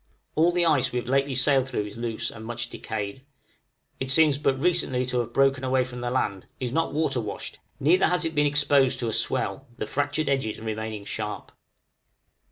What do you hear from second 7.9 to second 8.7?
has it been